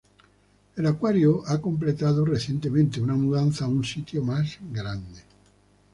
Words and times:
El 0.77 0.87
acuario 0.87 1.43
ha 1.45 1.61
completado 1.61 2.25
recientemente 2.25 2.99
una 2.99 3.13
mudanza 3.13 3.65
a 3.65 3.67
un 3.67 3.83
sitio 3.85 4.23
más 4.23 4.57
grande. 4.71 5.21